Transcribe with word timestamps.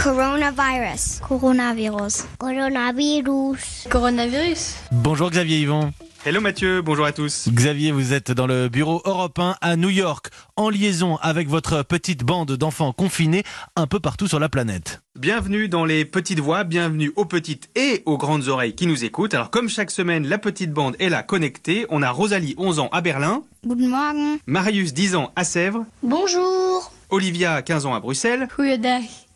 Coronavirus. 0.00 1.20
Coronavirus. 1.20 2.24
Coronavirus. 2.38 3.86
Coronavirus. 3.88 4.74
Bonjour 4.90 5.30
Xavier 5.30 5.60
Yvon. 5.60 5.92
Hello 6.26 6.40
Mathieu, 6.40 6.82
bonjour 6.82 7.04
à 7.04 7.12
tous. 7.12 7.48
Xavier, 7.50 7.92
vous 7.92 8.12
êtes 8.12 8.32
dans 8.32 8.46
le 8.46 8.68
bureau 8.68 9.02
européen 9.04 9.56
à 9.60 9.76
New 9.76 9.90
York, 9.90 10.30
en 10.56 10.70
liaison 10.70 11.16
avec 11.16 11.48
votre 11.48 11.82
petite 11.82 12.24
bande 12.24 12.52
d'enfants 12.52 12.92
confinés 12.92 13.44
un 13.76 13.86
peu 13.86 14.00
partout 14.00 14.26
sur 14.26 14.40
la 14.40 14.48
planète. 14.48 15.02
Bienvenue 15.18 15.68
dans 15.68 15.84
les 15.84 16.04
petites 16.04 16.40
voix, 16.40 16.64
bienvenue 16.64 17.12
aux 17.16 17.26
petites 17.26 17.68
et 17.76 18.02
aux 18.06 18.16
grandes 18.18 18.48
oreilles 18.48 18.74
qui 18.74 18.86
nous 18.86 19.04
écoutent. 19.04 19.34
Alors 19.34 19.50
comme 19.50 19.68
chaque 19.68 19.90
semaine, 19.90 20.26
la 20.26 20.38
petite 20.38 20.72
bande 20.72 20.96
est 20.98 21.10
là 21.10 21.22
connectée. 21.22 21.86
On 21.90 22.02
a 22.02 22.10
Rosalie, 22.10 22.54
11 22.58 22.78
ans, 22.80 22.88
à 22.90 23.00
Berlin. 23.00 23.42
Guten 23.64 23.90
Morgen. 23.90 24.38
Marius, 24.46 24.92
10 24.92 25.14
ans, 25.14 25.30
à 25.36 25.44
Sèvres. 25.44 25.84
Bonjour. 26.02 26.90
Olivia, 27.10 27.62
15 27.62 27.86
ans, 27.86 27.94
à 27.94 28.00
Bruxelles. 28.00 28.48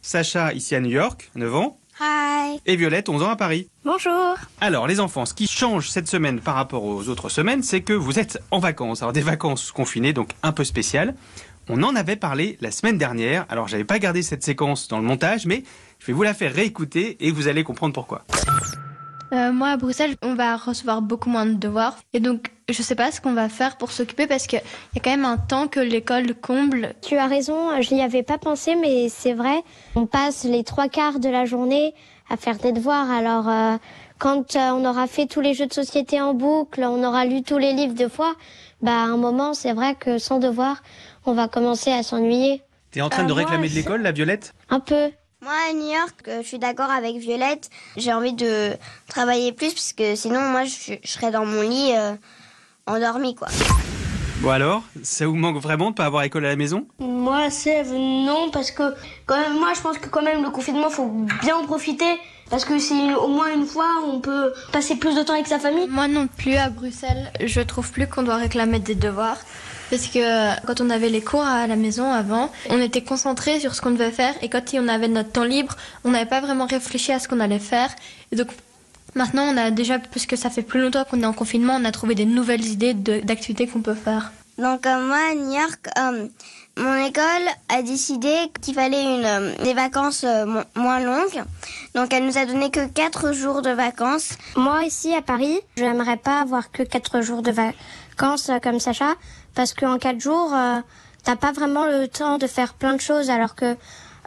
Sacha, 0.03 0.53
ici 0.53 0.75
à 0.75 0.81
New 0.81 0.91
York, 0.91 1.31
9 1.35 1.55
ans. 1.55 1.79
Hi. 2.01 2.61
Et 2.67 2.77
Violette, 2.77 3.09
11 3.09 3.23
ans, 3.23 3.31
à 3.31 3.37
Paris. 3.37 3.69
Bonjour. 3.85 4.37
Alors 4.61 4.87
les 4.87 5.01
enfants, 5.01 5.27
ce 5.27 5.35
qui 5.35 5.47
change 5.47 5.91
cette 5.91 6.09
semaine 6.09 6.41
par 6.41 6.55
rapport 6.55 6.85
aux 6.85 7.09
autres 7.09 7.29
semaines, 7.29 7.63
c'est 7.63 7.81
que 7.81 7.93
vous 7.93 8.19
êtes 8.19 8.41
en 8.51 8.61
vacances. 8.61 9.03
Alors 9.03 9.13
des 9.13 9.21
vacances 9.21 9.73
confinées, 9.73 10.13
donc 10.13 10.31
un 10.43 10.53
peu 10.53 10.65
spéciales. 10.65 11.15
On 11.69 11.83
en 11.83 11.97
avait 11.97 12.17
parlé 12.17 12.57
la 12.61 12.71
semaine 12.71 12.97
dernière. 12.97 13.45
Alors 13.49 13.69
j'avais 13.69 13.85
pas 13.85 13.99
gardé 13.99 14.23
cette 14.23 14.43
séquence 14.43 14.89
dans 14.89 14.99
le 14.99 15.05
montage, 15.05 15.45
mais 15.47 15.65
je 15.99 16.07
vais 16.07 16.13
vous 16.13 16.23
la 16.23 16.35
faire 16.35 16.55
réécouter 16.55 17.17
et 17.27 17.31
vous 17.31 17.49
allez 17.49 17.65
comprendre 17.65 17.93
pourquoi. 17.93 18.25
Euh, 19.33 19.53
moi, 19.53 19.69
à 19.69 19.77
Bruxelles, 19.77 20.17
on 20.23 20.35
va 20.35 20.57
recevoir 20.57 21.03
beaucoup 21.03 21.29
moins 21.29 21.45
de 21.45 21.55
devoirs. 21.55 21.99
Et 22.15 22.21
donc, 22.21 22.51
je 22.71 22.83
sais 22.83 22.95
pas 22.95 23.11
ce 23.11 23.21
qu'on 23.21 23.33
va 23.33 23.49
faire 23.49 23.77
pour 23.79 23.93
s'occuper 23.93 24.27
parce 24.27 24.47
qu'il 24.47 24.61
y 24.95 24.99
a 24.99 25.01
quand 25.03 25.11
même 25.11 25.25
un 25.25 25.39
temps 25.39 25.69
que 25.69 25.81
l'école 25.81 26.35
comble. 26.35 26.93
Tu 27.01 27.17
as 27.17 27.27
raison, 27.27 27.81
je 27.81 27.95
n'y 27.95 28.03
avais 28.03 28.23
pas 28.23 28.37
pensé, 28.37 28.75
mais 28.75 29.09
c'est 29.09 29.33
vrai. 29.33 29.63
On 29.95 30.05
passe 30.07 30.45
les 30.45 30.65
trois 30.65 30.89
quarts 30.89 31.19
de 31.19 31.31
la 31.31 31.47
journée 31.47 31.95
à 32.29 32.37
faire 32.37 32.59
des 32.59 32.73
devoirs. 32.73 33.11
Alors, 33.11 33.49
euh, 33.49 33.77
quand 34.19 34.55
euh, 34.55 34.71
on 34.73 34.85
aura 34.85 35.07
fait 35.07 35.25
tous 35.27 35.41
les 35.41 35.55
jeux 35.55 35.67
de 35.67 35.73
société 35.73 36.21
en 36.21 36.35
boucle, 36.35 36.83
on 36.85 37.03
aura 37.05 37.25
lu 37.25 37.43
tous 37.43 37.57
les 37.57 37.73
livres 37.73 37.95
deux 37.95 38.09
fois, 38.11 38.35
bah, 38.83 38.93
à 38.93 39.05
un 39.05 39.17
moment, 39.17 39.55
c'est 39.55 39.73
vrai 39.73 39.95
que 39.95 40.19
sans 40.19 40.39
devoir, 40.39 40.83
on 41.25 41.33
va 41.33 41.49
commencer 41.49 41.91
à 41.91 42.03
s'ennuyer. 42.03 42.63
T'es 42.91 43.01
en 43.01 43.09
train 43.09 43.23
Euh, 43.25 43.29
de 43.29 43.33
moi, 43.33 43.43
réclamer 43.43 43.69
de 43.71 43.75
l'école, 43.75 44.03
la 44.03 44.13
Violette? 44.13 44.53
Un 44.69 44.81
peu. 44.81 45.11
Moi, 45.41 45.53
à 45.71 45.73
New 45.73 45.89
York, 45.91 46.17
euh, 46.29 46.43
je 46.43 46.49
suis 46.49 46.59
d'accord 46.59 46.91
avec 46.91 47.17
Violette. 47.17 47.71
J'ai 47.97 48.13
envie 48.13 48.33
de 48.35 48.73
travailler 49.09 49.53
plus 49.53 49.73
parce 49.73 49.93
que 49.95 50.17
sinon, 50.17 50.41
moi, 50.41 50.65
je, 50.65 50.95
je 51.03 51.09
serais 51.09 51.31
dans 51.31 51.47
mon 51.47 51.63
lit 51.63 51.93
euh, 51.97 52.13
endormi, 52.89 53.35
quoi. 53.35 53.49
Bon 54.41 54.51
alors, 54.51 54.83
ça 55.03 55.27
vous 55.27 55.35
manque 55.35 55.61
vraiment 55.61 55.91
de 55.91 55.97
pas 55.97 56.05
avoir 56.05 56.23
école 56.23 56.45
à 56.45 56.51
la 56.51 56.57
maison? 56.57 56.87
Moi, 57.01 57.51
Sève, 57.51 57.93
non, 57.93 58.51
parce 58.53 58.71
que 58.71 58.95
quand 59.27 59.37
même, 59.37 59.59
moi, 59.59 59.73
je 59.75 59.81
pense 59.81 59.99
que 59.99 60.09
quand 60.09 60.23
même 60.23 60.45
le 60.45 60.51
confinement, 60.51 60.91
faut 60.91 61.11
bien 61.43 61.57
en 61.57 61.65
profiter. 61.65 62.19
Parce 62.51 62.65
que 62.65 62.79
c'est 62.79 63.15
au 63.15 63.29
moins 63.29 63.53
une 63.53 63.67
fois, 63.67 63.89
on 64.07 64.21
peut 64.21 64.53
passer 64.73 64.97
plus 64.97 65.15
de 65.15 65.23
temps 65.23 65.35
avec 65.35 65.47
sa 65.47 65.59
famille. 65.59 65.87
Moi 65.89 66.09
non 66.09 66.29
plus, 66.29 66.55
à 66.55 66.71
Bruxelles, 66.71 67.31
je 67.45 67.61
trouve 67.61 67.91
plus 67.91 68.07
qu'on 68.07 68.23
doit 68.23 68.37
réclamer 68.37 68.79
des 68.79 68.95
devoirs. 68.95 69.37
Parce 69.91 70.07
que 70.07 70.67
quand 70.67 70.81
on 70.81 70.89
avait 70.89 71.09
les 71.09 71.21
cours 71.21 71.45
à 71.45 71.67
la 71.67 71.77
maison 71.77 72.11
avant, 72.11 72.51
on 72.71 72.81
était 72.81 73.03
concentré 73.03 73.61
sur 73.61 73.75
ce 73.75 73.83
qu'on 73.83 73.91
devait 73.91 74.11
faire. 74.11 74.35
Et 74.41 74.49
quand 74.49 74.63
on 74.75 74.89
avait 74.89 75.09
notre 75.09 75.33
temps 75.33 75.45
libre, 75.45 75.77
on 76.05 76.11
n'avait 76.11 76.27
pas 76.29 76.41
vraiment 76.41 76.67
réfléchi 76.67 77.13
à 77.13 77.19
ce 77.19 77.29
qu'on 77.29 77.41
allait 77.41 77.59
faire. 77.59 77.91
Et 78.33 78.37
donc, 78.37 78.49
maintenant, 79.15 79.45
on 79.53 79.57
a 79.57 79.71
déjà, 79.71 79.99
puisque 79.99 80.37
ça 80.37 80.51
fait 80.51 80.63
plus 80.63 80.81
longtemps 80.81 81.05
qu'on 81.05 81.23
est 81.23 81.27
en 81.27 81.33
confinement, 81.33 81.77
on 81.81 81.85
a 81.85 81.93
trouvé 81.93 82.15
des 82.15 82.25
nouvelles 82.25 82.65
idées 82.67 82.95
d'activités 82.95 83.67
qu'on 83.67 83.81
peut 83.83 83.95
faire. 83.95 84.33
Donc, 84.59 84.87
euh, 84.87 85.07
moi, 85.07 85.19
à 85.31 85.35
New 85.35 85.53
York, 85.53 85.89
euh, 85.99 86.27
mon 86.77 87.05
école 87.05 87.23
a 87.69 87.83
décidé 87.83 88.35
qu'il 88.61 88.75
fallait 88.75 89.03
une, 89.03 89.25
euh, 89.25 89.55
des 89.63 89.73
vacances 89.75 90.25
euh, 90.25 90.47
mo- 90.47 90.61
moins 90.75 90.99
longues. 91.01 91.45
Donc, 91.95 92.13
elle 92.13 92.27
nous 92.27 92.39
a 92.39 92.45
donné 92.45 92.71
que 92.71 92.87
4 92.89 93.33
jours 93.33 93.63
de 93.63 93.71
vacances. 93.71 94.31
Moi, 94.57 94.83
ici, 94.85 95.15
à 95.15 95.23
Paris, 95.23 95.61
j'aimerais 95.77 96.17
pas 96.17 96.41
avoir 96.41 96.73
que 96.73 96.83
quatre 96.83 97.21
jours 97.21 97.43
de 97.43 97.53
vacances 97.53 98.49
euh, 98.51 98.59
comme 98.59 98.81
Sacha, 98.81 99.15
parce 99.55 99.75
qu'en 99.75 99.99
quatre 99.99 100.21
jours, 100.21 100.53
euh, 100.53 100.81
t'as 101.23 101.37
pas 101.37 101.53
vraiment 101.53 101.87
le 101.87 102.09
temps 102.09 102.39
de 102.39 102.47
faire 102.49 102.75
plein 102.75 102.95
de 102.95 103.01
choses, 103.01 103.31
alors 103.31 103.55
que 103.55 103.77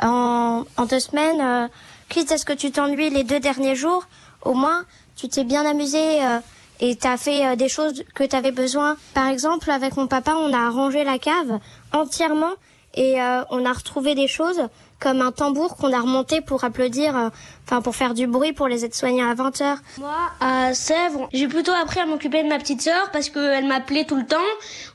en, 0.01 0.63
en 0.77 0.85
deux 0.85 0.99
semaines, 1.01 1.41
euh, 1.41 1.67
quitte 2.07 2.31
à 2.31 2.37
ce 2.37 2.45
que 2.45 2.53
tu 2.53 2.71
t'ennuies 2.71 3.09
les 3.09 3.23
deux 3.25 3.39
derniers 3.41 3.75
jours, 3.75 4.05
au 4.43 4.53
moins, 4.53 4.85
tu 5.15 5.27
t'es 5.29 5.43
bien 5.43 5.65
amusé 5.65 6.23
euh, 6.23 6.39
et 6.79 6.95
t'as 6.95 7.17
fait 7.17 7.45
euh, 7.45 7.55
des 7.55 7.69
choses 7.69 8.03
que 8.15 8.23
t'avais 8.23 8.51
besoin. 8.51 8.97
Par 9.13 9.27
exemple, 9.27 9.69
avec 9.69 9.95
mon 9.97 10.07
papa, 10.07 10.35
on 10.35 10.53
a 10.53 10.59
arrangé 10.59 11.03
la 11.03 11.19
cave 11.19 11.59
entièrement 11.93 12.53
et 12.93 13.21
euh, 13.21 13.43
on 13.49 13.65
a 13.65 13.73
retrouvé 13.73 14.15
des 14.15 14.27
choses 14.27 14.61
comme 14.99 15.21
un 15.21 15.31
tambour 15.31 15.77
qu'on 15.77 15.91
a 15.93 15.99
remonté 15.99 16.41
pour 16.41 16.63
applaudir, 16.63 17.17
euh, 17.17 17.29
enfin 17.65 17.81
pour 17.81 17.95
faire 17.95 18.13
du 18.13 18.27
bruit 18.27 18.53
pour 18.53 18.67
les 18.67 18.85
aides-soignants 18.85 19.31
à 19.31 19.33
20 19.33 19.61
heures. 19.61 19.77
Moi, 19.97 20.15
à 20.39 20.75
Sèvres, 20.75 21.27
j'ai 21.33 21.47
plutôt 21.47 21.71
appris 21.71 21.99
à 21.99 22.05
m'occuper 22.05 22.43
de 22.43 22.47
ma 22.47 22.59
petite 22.59 22.83
sœur 22.83 23.09
parce 23.11 23.29
qu'elle 23.31 23.65
m'appelait 23.65 24.05
tout 24.05 24.15
le 24.15 24.27
temps. 24.27 24.37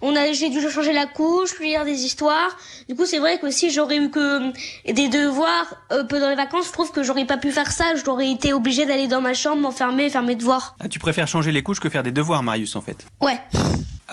On 0.02 0.14
a, 0.14 0.30
j'ai 0.30 0.48
dû 0.48 0.60
changer 0.70 0.92
la 0.92 1.06
couche, 1.06 1.58
lui 1.58 1.70
lire 1.70 1.84
des 1.84 2.04
histoires. 2.04 2.56
Du 2.88 2.94
coup, 2.94 3.04
c'est 3.04 3.18
vrai 3.18 3.40
que 3.40 3.50
si 3.50 3.70
j'aurais 3.70 3.96
eu 3.96 4.08
que 4.10 4.48
euh, 4.48 4.52
des 4.92 5.08
devoirs 5.08 5.74
euh, 5.92 6.04
pendant 6.04 6.28
les 6.30 6.36
vacances, 6.36 6.66
je 6.68 6.72
trouve 6.72 6.92
que 6.92 7.02
j'aurais 7.02 7.24
pas 7.26 7.36
pu 7.36 7.50
faire 7.50 7.72
ça. 7.72 7.86
J'aurais 8.04 8.30
été 8.30 8.52
obligée 8.52 8.86
d'aller 8.86 9.08
dans 9.08 9.20
ma 9.20 9.34
chambre, 9.34 9.60
m'enfermer, 9.62 10.08
faire 10.08 10.22
mes 10.22 10.36
devoirs. 10.36 10.76
ah, 10.78 10.88
Tu 10.88 11.00
préfères 11.00 11.26
changer 11.26 11.50
les 11.50 11.64
couches 11.64 11.80
que 11.80 11.88
faire 11.88 12.04
des 12.04 12.12
devoirs, 12.12 12.44
Marius, 12.44 12.76
en 12.76 12.80
fait? 12.80 13.04
Ouais. 13.20 13.40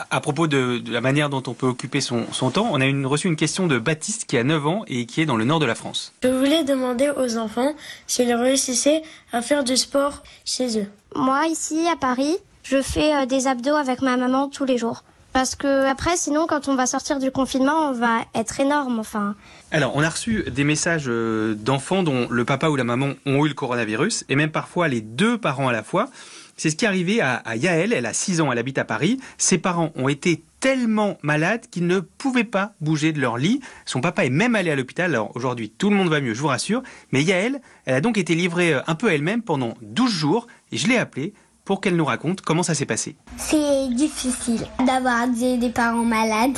À, 0.09 0.21
propos 0.21 0.47
de, 0.47 0.79
de 0.79 0.91
la 0.91 1.01
manière 1.01 1.29
dont 1.29 1.43
on 1.45 1.53
peut 1.53 1.67
occuper 1.67 2.01
son, 2.01 2.25
son 2.31 2.49
temps, 2.49 2.67
on 2.71 2.81
a 2.81 2.85
une, 2.85 3.05
reçu 3.05 3.27
une 3.27 3.35
question 3.35 3.67
de 3.67 3.77
Baptiste 3.77 4.25
qui 4.25 4.37
a 4.37 4.43
9 4.43 4.67
ans 4.67 4.83
et 4.87 5.05
qui 5.05 5.21
est 5.21 5.25
dans 5.25 5.37
le 5.37 5.45
nord 5.45 5.59
de 5.59 5.67
la 5.67 5.75
France. 5.75 6.13
Je 6.23 6.29
voulais 6.29 6.63
demander 6.63 7.11
aux 7.15 7.37
enfants 7.37 7.73
s'ils 8.07 8.33
réussissaient 8.33 9.03
à 9.31 9.43
faire 9.43 9.63
du 9.63 9.77
sport 9.77 10.23
chez 10.45 10.79
eux. 10.79 10.87
Moi, 11.15 11.45
ici, 11.47 11.85
à 11.91 11.95
Paris, 11.95 12.37
je 12.63 12.81
fais 12.81 13.13
euh, 13.13 13.25
des 13.25 13.45
abdos 13.45 13.75
avec 13.75 14.01
ma 14.01 14.17
maman 14.17 14.49
tous 14.49 14.65
les 14.65 14.77
jours. 14.77 15.03
Parce 15.33 15.55
que 15.55 15.85
après, 15.87 16.15
sinon, 16.15 16.45
quand 16.47 16.67
on 16.67 16.75
va 16.75 16.85
sortir 16.85 17.17
du 17.17 17.31
confinement, 17.31 17.89
on 17.89 17.91
va 17.91 18.19
être 18.35 18.59
énorme, 18.59 18.99
enfin. 18.99 19.35
Alors, 19.71 19.95
on 19.95 20.03
a 20.03 20.09
reçu 20.09 20.43
des 20.49 20.63
messages 20.63 21.05
euh, 21.07 21.55
d'enfants 21.55 22.03
dont 22.03 22.27
le 22.29 22.45
papa 22.45 22.69
ou 22.69 22.75
la 22.75 22.83
maman 22.83 23.13
ont 23.25 23.43
eu 23.43 23.49
le 23.49 23.55
coronavirus, 23.55 24.25
et 24.29 24.35
même 24.35 24.51
parfois 24.51 24.87
les 24.87 25.01
deux 25.01 25.39
parents 25.39 25.67
à 25.67 25.71
la 25.71 25.81
fois. 25.81 26.09
C'est 26.55 26.69
ce 26.69 26.75
qui 26.75 26.85
est 26.85 26.87
arrivé 26.87 27.21
à, 27.21 27.35
à 27.35 27.55
Yael, 27.55 27.93
elle 27.93 28.05
a 28.05 28.13
6 28.13 28.41
ans, 28.41 28.51
elle 28.51 28.59
habite 28.59 28.77
à 28.77 28.85
Paris. 28.85 29.19
Ses 29.37 29.57
parents 29.57 29.91
ont 29.95 30.07
été 30.07 30.43
tellement 30.59 31.17
malades 31.23 31.65
qu'ils 31.69 31.87
ne 31.87 31.99
pouvaient 31.99 32.45
pas 32.45 32.73
bouger 32.79 33.11
de 33.11 33.19
leur 33.19 33.37
lit. 33.37 33.59
Son 33.85 33.99
papa 33.99 34.23
est 34.25 34.29
même 34.29 34.55
allé 34.55 34.71
à 34.71 34.75
l'hôpital, 34.75 35.11
alors 35.11 35.35
aujourd'hui 35.35 35.69
tout 35.69 35.89
le 35.89 35.95
monde 35.95 36.09
va 36.09 36.21
mieux, 36.21 36.33
je 36.33 36.41
vous 36.41 36.47
rassure. 36.47 36.83
Mais 37.11 37.21
Yael, 37.21 37.59
elle 37.85 37.95
a 37.95 38.01
donc 38.01 38.17
été 38.17 38.33
livrée 38.33 38.75
euh, 38.75 38.81
un 38.87 38.95
peu 38.95 39.11
elle-même 39.11 39.41
pendant 39.41 39.73
12 39.81 40.09
jours, 40.09 40.47
et 40.71 40.77
je 40.77 40.87
l'ai 40.87 40.97
appelée 40.97 41.33
pour 41.65 41.81
qu'elle 41.81 41.95
nous 41.95 42.05
raconte 42.05 42.41
comment 42.41 42.63
ça 42.63 42.75
s'est 42.75 42.85
passé. 42.85 43.15
C'est 43.37 43.89
difficile 43.89 44.65
d'avoir 44.85 45.27
des, 45.27 45.57
des 45.57 45.69
parents 45.69 46.05
malades. 46.05 46.57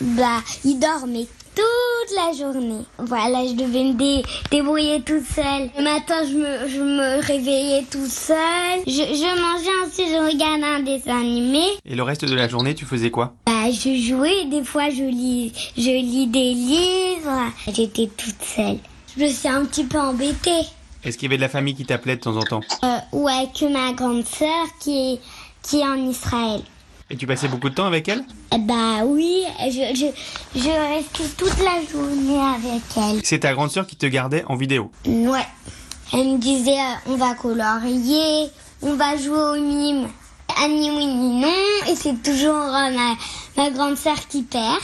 Bah, 0.00 0.42
ils 0.64 0.78
dormaient 0.78 1.26
toute 2.08 2.16
la 2.16 2.32
journée. 2.32 2.84
Voilà, 2.98 3.46
je 3.46 3.52
devais 3.52 3.84
me 3.84 3.92
dé- 3.94 4.22
débrouiller 4.50 5.00
toute 5.02 5.24
seule. 5.26 5.70
Le 5.76 5.82
matin, 5.82 6.14
je 6.24 6.34
me, 6.34 6.68
je 6.68 6.80
me 6.80 7.20
réveillais 7.24 7.84
toute 7.90 8.06
seule. 8.10 8.80
Je, 8.86 8.92
je 8.92 9.40
mangeais 9.40 9.86
ensuite, 9.86 10.08
je 10.08 10.32
regardais 10.32 10.64
un 10.66 10.80
dessin 10.80 11.20
animé. 11.20 11.62
Et 11.84 11.94
le 11.94 12.02
reste 12.02 12.24
de 12.24 12.34
la 12.34 12.48
journée, 12.48 12.74
tu 12.74 12.84
faisais 12.84 13.10
quoi? 13.10 13.34
Bah, 13.46 13.70
je 13.70 13.94
jouais, 13.96 14.44
des 14.46 14.64
fois 14.64 14.90
je 14.90 15.04
lis, 15.04 15.52
je 15.76 15.90
lis 15.90 16.26
des 16.26 16.54
livres. 16.54 17.52
J'étais 17.66 18.08
toute 18.16 18.42
seule. 18.42 18.78
Je 19.16 19.24
me 19.24 19.28
suis 19.28 19.48
un 19.48 19.64
petit 19.64 19.84
peu 19.84 19.98
embêtée. 19.98 20.66
Est-ce 21.04 21.16
qu'il 21.16 21.26
y 21.26 21.30
avait 21.30 21.36
de 21.36 21.42
la 21.42 21.48
famille 21.48 21.74
qui 21.74 21.84
t'appelait 21.84 22.16
de 22.16 22.20
temps 22.20 22.36
en 22.36 22.42
temps? 22.42 22.60
Euh, 22.84 22.96
ouais, 23.12 23.48
que 23.58 23.66
ma 23.66 23.92
grande 23.92 24.24
sœur 24.26 24.66
qui 24.80 25.14
est, 25.14 25.20
qui 25.62 25.80
est 25.80 25.84
en 25.84 26.08
Israël. 26.08 26.60
Et 27.10 27.16
tu 27.16 27.26
passais 27.26 27.48
beaucoup 27.48 27.70
de 27.70 27.74
temps 27.74 27.86
avec 27.86 28.06
elle? 28.08 28.22
Eh 28.54 28.58
Bah 28.58 29.02
oui, 29.04 29.42
je, 29.66 29.94
je, 29.94 30.60
je 30.60 30.68
restais 30.68 31.24
toute 31.38 31.58
la 31.58 31.80
journée 31.90 32.38
avec 32.38 32.82
elle. 32.96 33.20
C'est 33.24 33.40
ta 33.40 33.54
grande 33.54 33.70
sœur 33.70 33.86
qui 33.86 33.96
te 33.96 34.04
gardait 34.06 34.44
en 34.46 34.56
vidéo. 34.56 34.90
Ouais. 35.06 35.46
Elle 36.12 36.32
me 36.32 36.38
disait, 36.38 36.78
euh, 36.78 36.94
on 37.12 37.16
va 37.16 37.34
colorier, 37.34 38.48
on 38.82 38.94
va 38.94 39.16
jouer 39.16 39.38
au 39.38 39.54
mime. 39.60 40.08
Annie, 40.62 40.90
oui, 40.90 41.06
ni 41.06 41.40
non. 41.40 41.48
Et 41.88 41.94
c'est 41.96 42.22
toujours 42.22 42.54
euh, 42.56 42.90
ma, 42.90 43.14
ma 43.56 43.70
grande 43.70 43.96
sœur 43.96 44.26
qui 44.28 44.42
perd. 44.42 44.80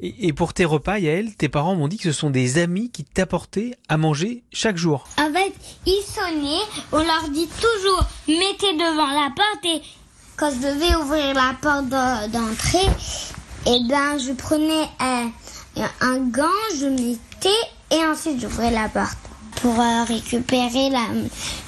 Et, 0.00 0.28
et 0.28 0.32
pour 0.34 0.52
tes 0.52 0.64
repas, 0.66 0.98
Yael, 0.98 1.34
tes 1.34 1.48
parents 1.48 1.76
m'ont 1.76 1.88
dit 1.88 1.96
que 1.96 2.04
ce 2.04 2.12
sont 2.12 2.30
des 2.30 2.58
amis 2.58 2.90
qui 2.90 3.04
t'apportaient 3.04 3.76
à 3.88 3.96
manger 3.96 4.42
chaque 4.52 4.76
jour. 4.76 5.06
En 5.18 5.32
fait, 5.32 5.52
ils 5.86 6.02
sonnaient, 6.02 6.64
on 6.92 6.98
leur 6.98 7.28
dit 7.30 7.48
toujours, 7.48 8.04
mettez 8.28 8.72
devant 8.74 9.06
la 9.06 9.30
porte 9.34 9.64
et 9.64 9.82
quand 10.36 10.50
je 10.50 10.56
devais 10.66 10.94
ouvrir 10.96 11.34
la 11.34 11.54
porte 11.60 11.88
d'en- 11.88 12.28
d'entrée, 12.28 12.88
eh 13.66 13.78
ben, 13.88 14.18
je 14.18 14.32
prenais 14.32 14.84
euh, 15.02 15.82
un 16.00 16.18
gant, 16.18 16.44
je 16.78 16.86
mettais 16.86 17.48
et 17.90 18.04
ensuite 18.04 18.40
j'ouvrais 18.40 18.70
la 18.70 18.88
porte 18.88 19.16
pour 19.62 19.78
euh, 19.80 20.04
récupérer 20.04 20.90
la, 20.90 21.00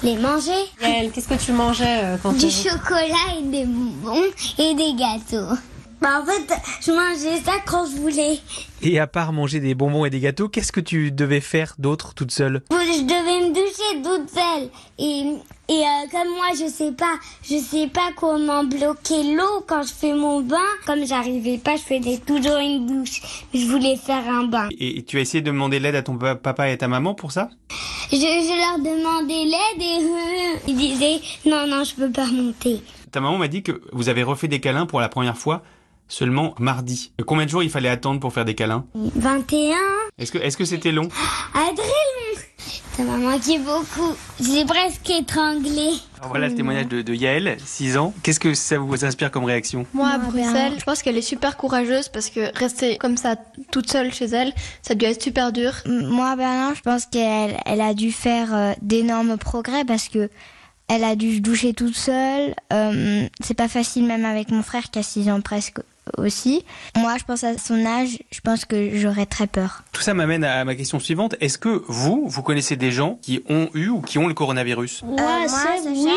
les 0.03 0.15
manger. 0.17 0.51
Qu'est-ce 0.79 1.27
que 1.27 1.33
tu 1.43 1.51
mangeais 1.53 2.03
euh, 2.03 2.17
quand 2.21 2.33
Du 2.33 2.47
tu- 2.47 2.69
chocolat 2.69 3.37
et 3.39 3.43
des 3.43 3.65
bonbons 3.65 4.23
et 4.59 4.73
des 4.75 4.93
gâteaux. 4.93 5.55
Bah 5.99 6.21
en 6.21 6.25
fait, 6.27 6.53
je 6.85 6.91
mangeais 6.91 7.41
ça 7.43 7.53
quand 7.65 7.87
je 7.87 7.97
voulais. 7.99 8.39
Et 8.83 8.99
à 8.99 9.07
part 9.07 9.33
manger 9.33 9.59
des 9.59 9.73
bonbons 9.73 10.05
et 10.05 10.11
des 10.11 10.19
gâteaux, 10.19 10.47
qu'est-ce 10.47 10.71
que 10.71 10.79
tu 10.79 11.11
devais 11.11 11.41
faire 11.41 11.73
d'autre 11.79 12.13
toute 12.13 12.29
seule? 12.29 12.61
Je 12.69 13.01
devais 13.01 13.26
doucher 13.77 14.01
toute 14.03 14.29
seule. 14.29 14.69
Et, 14.99 15.35
et 15.69 15.81
euh, 15.81 16.07
comme 16.11 16.29
moi, 16.29 16.47
je 16.53 16.67
sais 16.69 16.91
pas, 16.91 17.15
je 17.43 17.57
sais 17.57 17.87
pas 17.87 18.09
comment 18.15 18.63
bloquer 18.63 19.35
l'eau 19.35 19.63
quand 19.67 19.83
je 19.83 19.93
fais 19.93 20.13
mon 20.13 20.41
bain. 20.41 20.57
Comme 20.85 21.05
j'arrivais 21.05 21.57
pas, 21.57 21.75
je 21.75 21.81
faisais 21.83 22.17
toujours 22.25 22.57
une 22.57 22.85
douche. 22.85 23.21
Je 23.53 23.65
voulais 23.67 23.95
faire 23.95 24.27
un 24.27 24.45
bain. 24.45 24.69
Et 24.79 25.03
tu 25.03 25.17
as 25.17 25.21
essayé 25.21 25.41
de 25.41 25.47
demander 25.51 25.79
l'aide 25.79 25.95
à 25.95 26.01
ton 26.01 26.17
pa- 26.17 26.35
papa 26.35 26.69
et 26.69 26.73
à 26.73 26.77
ta 26.77 26.87
maman 26.87 27.13
pour 27.13 27.31
ça? 27.31 27.49
Je, 28.11 28.15
je 28.15 28.57
leur 28.57 28.79
demandais 28.79 29.43
l'aide 29.45 29.81
et 29.81 30.61
ils 30.71 30.75
disaient 30.75 31.19
non, 31.45 31.67
non, 31.67 31.83
je 31.83 31.95
peux 31.95 32.11
pas 32.11 32.25
monter. 32.27 32.81
Ta 33.11 33.19
maman 33.21 33.37
m'a 33.37 33.47
dit 33.47 33.63
que 33.63 33.81
vous 33.93 34.09
avez 34.09 34.23
refait 34.23 34.47
des 34.47 34.59
câlins 34.59 34.85
pour 34.85 34.99
la 34.99 35.09
première 35.09 35.37
fois 35.37 35.61
seulement 36.09 36.55
mardi. 36.57 37.11
Combien 37.25 37.43
de 37.45 37.49
jours 37.49 37.63
il 37.63 37.69
fallait 37.69 37.89
attendre 37.89 38.19
pour 38.21 38.31
faire 38.31 38.45
des 38.45 38.55
câlins? 38.55 38.85
21 38.95 39.75
Est-ce 40.17 40.31
que 40.31 40.37
est-ce 40.37 40.55
que 40.55 40.63
c'était 40.63 40.93
long? 40.93 41.09
Adrien 41.53 41.73
Ça 42.97 43.03
m'a 43.03 43.17
manqué 43.17 43.59
beaucoup. 43.59 44.15
J'ai 44.41 44.65
presque 44.65 45.07
étranglé. 45.11 45.91
Alors 46.17 46.29
Voilà 46.29 46.47
le 46.47 46.55
témoignage 46.55 46.87
de, 46.87 47.03
de 47.03 47.13
Yael, 47.13 47.57
6 47.63 47.95
ans. 47.95 48.11
Qu'est-ce 48.23 48.39
que 48.39 48.55
ça 48.55 48.79
vous 48.79 49.05
inspire 49.05 49.29
comme 49.29 49.43
réaction? 49.43 49.85
Moi, 49.93 50.07
à 50.09 50.17
Bruxelles, 50.17 50.73
je 50.79 50.83
pense 50.83 51.03
qu'elle 51.03 51.15
est 51.15 51.21
super 51.21 51.57
courageuse 51.57 52.09
parce 52.09 52.31
que 52.31 52.51
rester 52.57 52.97
comme 52.97 53.15
ça 53.15 53.35
toute 53.69 53.91
seule 53.91 54.11
chez 54.11 54.25
elle, 54.25 54.51
ça 54.81 54.95
doit 54.95 55.09
être 55.09 55.21
super 55.21 55.51
dur. 55.51 55.73
Moi, 55.85 56.35
Berlin, 56.35 56.73
je 56.73 56.81
pense 56.81 57.05
qu'elle 57.05 57.55
elle 57.67 57.81
a 57.81 57.93
dû 57.93 58.11
faire 58.11 58.55
euh, 58.55 58.73
d'énormes 58.81 59.37
progrès 59.37 59.85
parce 59.85 60.07
que 60.09 60.31
elle 60.87 61.03
a 61.03 61.15
dû 61.15 61.35
se 61.35 61.41
doucher 61.41 61.75
toute 61.75 61.95
seule. 61.95 62.55
Euh, 62.73 63.27
c'est 63.41 63.53
pas 63.53 63.67
facile 63.67 64.05
même 64.07 64.25
avec 64.25 64.49
mon 64.49 64.63
frère 64.63 64.89
qui 64.89 64.97
a 64.97 65.03
6 65.03 65.29
ans 65.29 65.41
presque 65.41 65.81
aussi. 66.17 66.63
Moi, 66.95 67.15
je 67.17 67.23
pense 67.23 67.43
à 67.43 67.57
son 67.57 67.85
âge, 67.85 68.19
je 68.31 68.39
pense 68.41 68.65
que 68.65 68.95
j'aurais 68.97 69.25
très 69.25 69.47
peur. 69.47 69.83
Tout 69.91 70.01
ça 70.01 70.13
m'amène 70.13 70.43
à 70.43 70.63
ma 70.65 70.75
question 70.75 70.99
suivante. 70.99 71.35
Est-ce 71.39 71.57
que 71.57 71.83
vous, 71.87 72.23
vous 72.27 72.41
connaissez 72.43 72.75
des 72.75 72.91
gens 72.91 73.19
qui 73.21 73.43
ont 73.49 73.69
eu 73.73 73.89
ou 73.89 74.01
qui 74.01 74.17
ont 74.17 74.27
le 74.27 74.33
coronavirus? 74.33 75.03
Moi, 75.03 75.19
Euh, 75.19 75.47
Seb, 75.47 75.83
Sacha, 75.83 75.89
oui. 75.89 76.09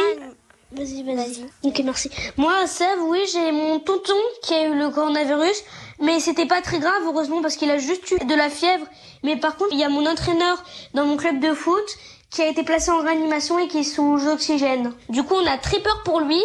Vas-y, 0.72 1.02
vas-y. 1.02 1.44
Ok, 1.64 1.82
merci. 1.84 2.10
Moi, 2.37 2.52
Seb, 2.66 2.87
oui, 3.08 3.19
j'ai 3.32 3.50
mon 3.50 3.81
tonton 3.81 4.12
qui 4.42 4.54
a 4.54 4.69
eu 4.69 4.78
le 4.78 4.90
coronavirus, 4.90 5.64
mais 6.00 6.20
c'était 6.20 6.46
pas 6.46 6.62
très 6.62 6.78
grave, 6.78 7.02
heureusement, 7.06 7.43
parce 7.43 7.56
qu'il 7.56 7.70
a 7.70 7.78
juste 7.78 8.08
eu 8.12 8.25
de 8.25 8.34
la 8.34 8.48
fièvre. 8.48 8.86
Mais 9.25 9.36
par 9.36 9.56
contre, 9.56 9.70
il 9.72 9.81
y 9.81 9.84
a 9.84 9.88
mon 9.88 10.06
entraîneur 10.06 10.62
dans 10.94 11.04
mon 11.06 11.16
club 11.16 11.40
de 11.40 11.52
foot 11.54 11.82
qui 12.31 12.43
a 12.43 12.46
été 12.48 12.62
placé 12.62 12.93
en 12.93 13.00
réanimation 13.02 13.58
et 13.58 13.66
qui 13.66 13.78
est 13.78 13.82
sous 13.82 14.28
oxygène. 14.28 14.93
Du 15.08 15.25
coup, 15.25 15.34
on 15.34 15.46
a 15.46 15.58
très 15.58 15.81
peur 15.81 16.02
pour 16.04 16.20
lui. 16.20 16.40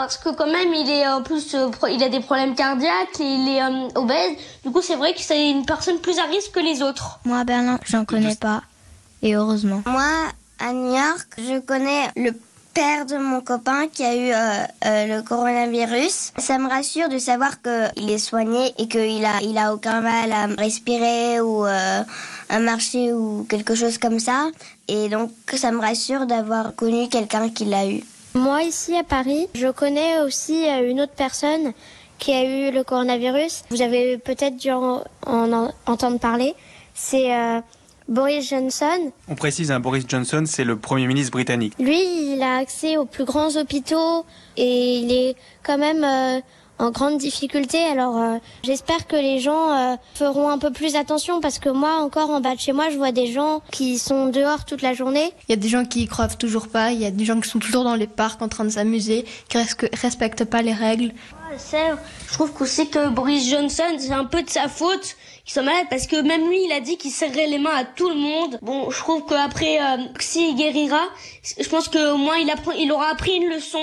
Parce 0.00 0.16
que 0.16 0.30
quand 0.30 0.46
même, 0.46 0.72
il 0.72 0.88
est 0.88 1.06
en 1.06 1.22
plus, 1.22 1.54
euh, 1.54 1.68
il 1.90 2.02
a 2.02 2.08
des 2.08 2.20
problèmes 2.20 2.54
cardiaques, 2.54 3.20
et 3.20 3.34
il 3.34 3.48
est 3.50 3.62
euh, 3.62 4.00
obèse. 4.00 4.32
Du 4.64 4.70
coup, 4.70 4.80
c'est 4.80 4.96
vrai 4.96 5.12
que 5.12 5.20
c'est 5.20 5.50
une 5.50 5.66
personne 5.66 5.98
plus 5.98 6.18
à 6.18 6.24
risque 6.24 6.52
que 6.52 6.60
les 6.60 6.80
autres. 6.80 7.20
Moi, 7.26 7.44
Berlin, 7.44 7.78
j'en 7.84 8.06
connais 8.06 8.34
pas. 8.34 8.62
Et 9.20 9.34
heureusement. 9.34 9.82
Moi, 9.84 10.10
à 10.58 10.72
New 10.72 10.94
York, 10.94 11.28
je 11.36 11.60
connais 11.60 12.08
le 12.16 12.32
père 12.72 13.04
de 13.04 13.18
mon 13.18 13.42
copain 13.42 13.88
qui 13.88 14.02
a 14.02 14.16
eu 14.16 14.32
euh, 14.32 14.64
euh, 14.86 15.18
le 15.18 15.22
coronavirus. 15.22 16.32
Ça 16.38 16.56
me 16.56 16.66
rassure 16.66 17.10
de 17.10 17.18
savoir 17.18 17.60
qu'il 17.60 18.08
est 18.08 18.16
soigné 18.16 18.72
et 18.78 18.88
qu'il 18.88 19.22
a, 19.26 19.42
il 19.42 19.58
a 19.58 19.74
aucun 19.74 20.00
mal 20.00 20.32
à 20.32 20.46
respirer 20.46 21.42
ou 21.42 21.66
euh, 21.66 22.02
à 22.48 22.58
marcher 22.58 23.12
ou 23.12 23.46
quelque 23.50 23.74
chose 23.74 23.98
comme 23.98 24.18
ça. 24.18 24.48
Et 24.88 25.10
donc, 25.10 25.30
ça 25.52 25.72
me 25.72 25.80
rassure 25.80 26.24
d'avoir 26.24 26.74
connu 26.74 27.10
quelqu'un 27.10 27.50
qui 27.50 27.66
l'a 27.66 27.86
eu. 27.86 28.02
Moi, 28.34 28.62
ici 28.62 28.94
à 28.96 29.02
Paris, 29.02 29.48
je 29.54 29.68
connais 29.68 30.20
aussi 30.20 30.66
euh, 30.68 30.88
une 30.90 31.00
autre 31.00 31.12
personne 31.16 31.72
qui 32.18 32.32
a 32.32 32.44
eu 32.44 32.70
le 32.72 32.84
coronavirus. 32.84 33.64
Vous 33.70 33.82
avez 33.82 34.18
peut-être 34.18 34.56
dû 34.56 34.70
en, 34.70 35.02
en- 35.26 35.52
en 35.52 35.70
entendre 35.86 36.18
parler. 36.18 36.54
C'est 36.94 37.34
euh, 37.34 37.60
Boris 38.08 38.48
Johnson. 38.50 39.10
On 39.28 39.34
précise, 39.34 39.70
hein, 39.72 39.80
Boris 39.80 40.04
Johnson, 40.06 40.44
c'est 40.46 40.64
le 40.64 40.76
Premier 40.76 41.06
ministre 41.06 41.32
britannique. 41.32 41.74
Lui, 41.78 42.00
il 42.34 42.42
a 42.42 42.58
accès 42.58 42.96
aux 42.96 43.04
plus 43.06 43.24
grands 43.24 43.56
hôpitaux 43.56 44.24
et 44.56 44.96
il 44.98 45.12
est 45.12 45.34
quand 45.62 45.78
même 45.78 46.04
euh, 46.04 46.40
en 46.80 46.90
grande 46.90 47.18
difficulté. 47.18 47.78
Alors, 47.78 48.16
euh, 48.18 48.36
j'espère 48.64 49.06
que 49.06 49.16
les 49.16 49.38
gens 49.38 49.70
euh, 49.72 49.96
feront 50.14 50.48
un 50.48 50.58
peu 50.58 50.70
plus 50.72 50.96
attention 50.96 51.40
parce 51.40 51.58
que 51.58 51.68
moi, 51.68 51.96
encore 52.00 52.30
en 52.30 52.40
bas 52.40 52.54
de 52.54 52.60
chez 52.60 52.72
moi, 52.72 52.90
je 52.90 52.96
vois 52.96 53.12
des 53.12 53.26
gens 53.32 53.62
qui 53.70 53.98
sont 53.98 54.26
dehors 54.28 54.64
toute 54.64 54.82
la 54.82 54.94
journée. 54.94 55.32
Il 55.48 55.52
y 55.52 55.54
a 55.54 55.56
des 55.56 55.68
gens 55.68 55.84
qui 55.84 56.02
y 56.02 56.06
croient 56.06 56.28
toujours 56.28 56.68
pas, 56.68 56.92
il 56.92 57.00
y 57.00 57.06
a 57.06 57.10
des 57.10 57.24
gens 57.24 57.40
qui 57.40 57.48
sont 57.48 57.58
toujours 57.58 57.84
dans 57.84 57.94
les 57.94 58.06
parcs 58.06 58.40
en 58.42 58.48
train 58.48 58.64
de 58.64 58.70
s'amuser, 58.70 59.24
qui 59.48 59.58
res- 59.58 59.88
respectent 60.00 60.44
pas 60.44 60.62
les 60.62 60.72
règles. 60.74 61.12
Sèvres, 61.58 61.98
je 62.28 62.32
trouve 62.34 62.52
qu'aussi 62.52 62.88
que 62.88 63.08
Boris 63.08 63.50
Johnson, 63.50 63.82
c'est 63.98 64.12
un 64.12 64.24
peu 64.24 64.40
de 64.42 64.48
sa 64.48 64.68
faute 64.68 65.16
qu'il 65.44 65.52
soit 65.52 65.64
malade 65.64 65.86
parce 65.90 66.06
que 66.06 66.14
même 66.22 66.48
lui, 66.48 66.64
il 66.64 66.72
a 66.72 66.78
dit 66.80 66.96
qu'il 66.96 67.10
serrait 67.10 67.48
les 67.48 67.58
mains 67.58 67.74
à 67.74 67.82
tout 67.84 68.08
le 68.08 68.14
monde. 68.14 68.58
Bon, 68.62 68.88
je 68.88 68.98
trouve 68.98 69.24
qu'après, 69.28 69.80
euh, 69.80 69.96
s'il 70.20 70.54
guérira, 70.54 71.00
je 71.58 71.68
pense 71.68 71.88
qu'au 71.88 72.16
moins 72.18 72.36
il, 72.36 72.48
apprend, 72.50 72.70
il 72.70 72.92
aura 72.92 73.08
appris 73.08 73.32
une 73.34 73.48
leçon 73.48 73.82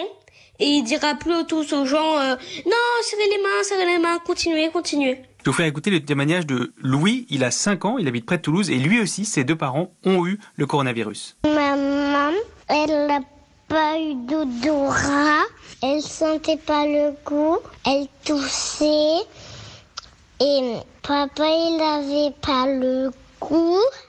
et 0.59 0.65
il 0.65 0.83
dira 0.83 1.15
plus 1.15 1.33
aux 1.33 1.43
tous 1.43 1.73
aux 1.73 1.85
gens 1.85 2.17
euh, 2.19 2.35
non, 2.65 2.85
serrez 3.03 3.29
les 3.29 3.43
mains, 3.43 3.63
serrez 3.63 3.85
les 3.85 3.99
mains, 3.99 4.19
continuez, 4.25 4.69
continuez. 4.69 5.21
Je 5.39 5.43
vais 5.45 5.51
vous 5.51 5.53
faire 5.53 5.65
écouter 5.65 5.91
le 5.91 6.03
témoignage 6.03 6.45
de 6.45 6.73
Louis. 6.77 7.25
Il 7.29 7.43
a 7.43 7.51
5 7.51 7.85
ans, 7.85 7.97
il 7.97 8.07
habite 8.07 8.25
près 8.25 8.37
de 8.37 8.41
Toulouse 8.41 8.69
et 8.69 8.77
lui 8.77 8.99
aussi, 8.99 9.23
ses 9.23 9.43
deux 9.43 9.55
parents 9.55 9.91
ont 10.03 10.25
eu 10.25 10.39
le 10.55 10.65
coronavirus. 10.65 11.37
Ma 11.45 11.75
maman, 11.75 12.35
elle 12.67 13.07
n'a 13.07 13.19
pas 13.67 13.97
eu 13.99 14.15
d'odorat, 14.15 15.45
elle 15.83 16.01
sentait 16.01 16.57
pas 16.57 16.85
le 16.85 17.13
goût, 17.25 17.59
elle 17.85 18.07
toussait. 18.25 19.23
Et 20.41 20.73
papa, 21.01 21.45
il 21.45 21.81
avait 21.81 22.35
pas 22.41 22.65
le 22.67 23.09
goût, 23.09 23.26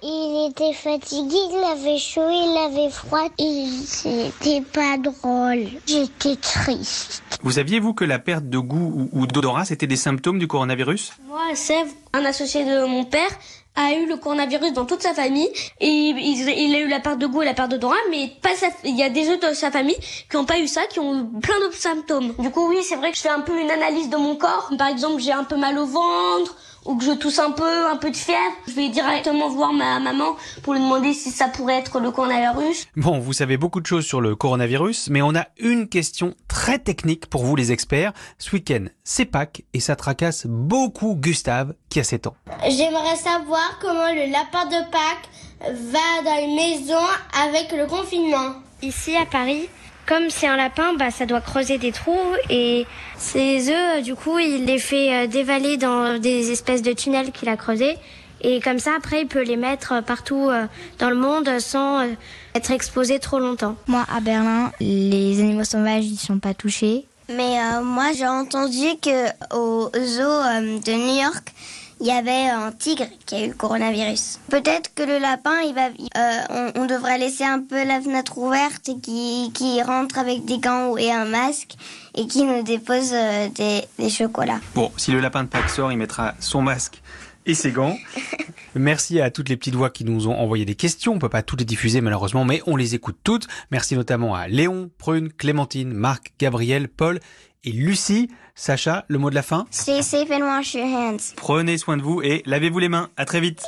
il 0.02 0.48
était 0.50 0.72
fatigué, 0.72 1.36
il 1.50 1.64
avait 1.64 1.98
chaud, 1.98 2.28
il 2.30 2.56
avait 2.56 2.90
froid, 2.90 3.28
et 3.38 3.66
c'était 3.84 4.60
pas 4.60 4.96
drôle. 4.98 5.66
J'étais 5.86 6.36
triste. 6.36 7.22
Vous 7.42 7.52
saviez, 7.52 7.80
vous, 7.80 7.94
que 7.94 8.04
la 8.04 8.18
perte 8.18 8.48
de 8.48 8.58
goût 8.58 9.08
ou, 9.12 9.20
ou 9.20 9.26
d'odorat, 9.26 9.64
c'était 9.64 9.86
des 9.86 9.96
symptômes 9.96 10.38
du 10.38 10.48
coronavirus? 10.48 11.12
Moi, 11.28 11.54
Sèvres, 11.54 11.92
un 12.12 12.24
associé 12.24 12.64
de 12.64 12.86
mon 12.86 13.04
père, 13.04 13.30
a 13.78 13.92
eu 13.92 14.06
le 14.06 14.16
coronavirus 14.16 14.72
dans 14.72 14.84
toute 14.84 15.02
sa 15.02 15.14
famille 15.14 15.48
et 15.80 15.86
il, 15.86 16.48
il 16.48 16.74
a 16.74 16.80
eu 16.80 16.88
la 16.88 16.98
perte 16.98 17.18
de 17.18 17.26
goût 17.26 17.42
et 17.42 17.44
la 17.44 17.54
perte 17.54 17.70
d'odorat, 17.70 17.94
mais 18.10 18.32
pas 18.42 18.54
sa, 18.56 18.66
il 18.84 18.96
y 18.96 19.04
a 19.04 19.08
des 19.08 19.30
autres 19.30 19.50
de 19.50 19.54
sa 19.54 19.70
famille 19.70 19.96
qui 20.28 20.36
n'ont 20.36 20.44
pas 20.44 20.58
eu 20.58 20.66
ça, 20.66 20.80
qui 20.90 20.98
ont 20.98 21.14
eu 21.14 21.40
plein 21.40 21.60
d'autres 21.60 21.76
symptômes. 21.76 22.34
Du 22.38 22.50
coup, 22.50 22.68
oui, 22.68 22.78
c'est 22.82 22.96
vrai 22.96 23.12
que 23.12 23.16
je 23.16 23.22
fais 23.22 23.28
un 23.28 23.40
peu 23.40 23.56
une 23.56 23.70
analyse 23.70 24.10
de 24.10 24.16
mon 24.16 24.34
corps. 24.34 24.70
Par 24.76 24.88
exemple, 24.88 25.22
j'ai 25.22 25.32
un 25.32 25.44
peu 25.44 25.56
mal 25.56 25.78
au 25.78 25.86
ventre 25.86 26.56
ou 26.88 26.96
que 26.96 27.04
je 27.04 27.12
tousse 27.12 27.38
un 27.38 27.50
peu, 27.50 27.86
un 27.86 27.96
peu 27.96 28.10
de 28.10 28.16
fièvre. 28.16 28.54
Je 28.66 28.72
vais 28.72 28.88
directement 28.88 29.50
voir 29.50 29.72
ma 29.72 30.00
maman 30.00 30.36
pour 30.62 30.72
lui 30.72 30.80
demander 30.80 31.12
si 31.12 31.30
ça 31.30 31.46
pourrait 31.48 31.78
être 31.78 32.00
le 32.00 32.10
coronavirus. 32.10 32.86
Bon, 32.96 33.18
vous 33.18 33.34
savez 33.34 33.58
beaucoup 33.58 33.80
de 33.80 33.86
choses 33.86 34.06
sur 34.06 34.22
le 34.22 34.34
coronavirus, 34.34 35.10
mais 35.10 35.20
on 35.20 35.34
a 35.34 35.46
une 35.58 35.88
question 35.88 36.34
très 36.48 36.78
technique 36.78 37.26
pour 37.26 37.44
vous 37.44 37.56
les 37.56 37.72
experts. 37.72 38.12
Ce 38.38 38.50
week-end, 38.52 38.86
c'est 39.04 39.26
Pâques 39.26 39.64
et 39.74 39.80
ça 39.80 39.96
tracasse 39.96 40.46
beaucoup 40.46 41.14
Gustave 41.14 41.74
qui 41.90 42.00
a 42.00 42.04
7 42.04 42.26
ans. 42.28 42.36
J'aimerais 42.68 43.16
savoir 43.16 43.78
comment 43.82 44.10
le 44.12 44.32
lapin 44.32 44.64
de 44.64 44.90
Pâques 44.90 45.28
va 45.60 46.22
dans 46.24 46.42
une 46.42 46.56
maison 46.56 47.04
avec 47.44 47.70
le 47.72 47.86
confinement. 47.86 48.54
Ici 48.80 49.14
à 49.14 49.26
Paris, 49.26 49.68
comme 50.08 50.30
c'est 50.30 50.46
un 50.46 50.56
lapin, 50.56 50.94
bah, 50.94 51.10
ça 51.10 51.26
doit 51.26 51.42
creuser 51.42 51.76
des 51.76 51.92
trous 51.92 52.16
et 52.48 52.86
ses 53.18 53.68
œufs, 53.68 54.02
du 54.02 54.14
coup, 54.14 54.38
il 54.38 54.64
les 54.64 54.78
fait 54.78 55.12
euh, 55.12 55.26
dévaler 55.26 55.76
dans 55.76 56.18
des 56.18 56.50
espèces 56.50 56.80
de 56.80 56.92
tunnels 56.92 57.30
qu'il 57.30 57.48
a 57.50 57.56
creusés. 57.56 57.96
Et 58.40 58.60
comme 58.60 58.78
ça, 58.78 58.92
après, 58.96 59.22
il 59.22 59.26
peut 59.26 59.42
les 59.42 59.56
mettre 59.56 60.02
partout 60.02 60.48
euh, 60.48 60.66
dans 60.98 61.10
le 61.10 61.16
monde 61.16 61.58
sans 61.58 62.00
euh, 62.00 62.06
être 62.54 62.70
exposé 62.70 63.18
trop 63.18 63.38
longtemps. 63.38 63.76
Moi, 63.86 64.06
à 64.10 64.20
Berlin, 64.20 64.72
les 64.80 65.40
animaux 65.40 65.64
sauvages, 65.64 66.06
ils 66.06 66.16
sont 66.16 66.38
pas 66.38 66.54
touchés. 66.54 67.04
Mais 67.28 67.60
euh, 67.60 67.82
moi, 67.82 68.12
j'ai 68.16 68.26
entendu 68.26 68.86
que 69.02 69.28
au 69.54 69.90
zoo 69.94 70.22
euh, 70.22 70.78
de 70.78 70.92
New 70.92 71.22
York, 71.22 71.52
il 72.00 72.06
y 72.06 72.10
avait 72.10 72.48
un 72.48 72.72
tigre 72.72 73.06
qui 73.26 73.34
a 73.34 73.44
eu 73.44 73.48
le 73.48 73.54
coronavirus. 73.54 74.40
Peut-être 74.48 74.94
que 74.94 75.02
le 75.02 75.18
lapin, 75.18 75.60
il 75.66 75.74
va, 75.74 75.86
euh, 75.86 76.70
on, 76.76 76.82
on 76.82 76.86
devrait 76.86 77.18
laisser 77.18 77.44
un 77.44 77.60
peu 77.60 77.84
la 77.84 78.00
fenêtre 78.00 78.38
ouverte 78.38 78.88
et 78.88 78.98
qui 78.98 79.50
qui 79.54 79.82
rentre 79.82 80.18
avec 80.18 80.44
des 80.44 80.58
gants 80.58 80.96
et 80.96 81.10
un 81.10 81.24
masque 81.24 81.74
et 82.14 82.26
qui 82.26 82.44
nous 82.44 82.62
dépose 82.62 83.12
euh, 83.12 83.48
des, 83.48 83.82
des 83.98 84.10
chocolats. 84.10 84.60
Bon, 84.74 84.90
si 84.96 85.10
le 85.10 85.20
lapin 85.20 85.44
de 85.44 85.48
Pâques 85.48 85.70
sort, 85.70 85.92
il 85.92 85.98
mettra 85.98 86.34
son 86.40 86.62
masque 86.62 87.02
et 87.46 87.54
ses 87.54 87.72
gants. 87.72 87.96
Merci 88.74 89.20
à 89.20 89.30
toutes 89.30 89.48
les 89.48 89.56
petites 89.56 89.74
voix 89.74 89.90
qui 89.90 90.04
nous 90.04 90.28
ont 90.28 90.34
envoyé 90.38 90.64
des 90.64 90.74
questions. 90.74 91.14
On 91.14 91.18
peut 91.18 91.28
pas 91.28 91.42
toutes 91.42 91.60
les 91.60 91.64
diffuser 91.64 92.00
malheureusement, 92.00 92.44
mais 92.44 92.62
on 92.66 92.76
les 92.76 92.94
écoute 92.94 93.16
toutes. 93.24 93.48
Merci 93.70 93.96
notamment 93.96 94.34
à 94.34 94.46
Léon, 94.46 94.90
Prune, 94.98 95.32
Clémentine, 95.32 95.92
Marc, 95.92 96.32
Gabriel, 96.38 96.88
Paul 96.88 97.20
et 97.64 97.72
Lucie. 97.72 98.28
Sacha, 98.60 99.04
le 99.06 99.18
mot 99.18 99.30
de 99.30 99.36
la 99.36 99.42
fin? 99.44 99.66
Stay 99.70 100.02
safe 100.02 100.32
and 100.32 100.40
wash 100.40 100.74
your 100.74 100.84
hands. 100.84 101.32
Prenez 101.36 101.78
soin 101.78 101.96
de 101.96 102.02
vous 102.02 102.22
et 102.22 102.42
lavez-vous 102.44 102.80
les 102.80 102.88
mains. 102.88 103.08
À 103.16 103.24
très 103.24 103.40
vite. 103.40 103.56